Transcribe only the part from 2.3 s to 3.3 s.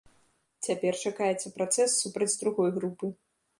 другой групы.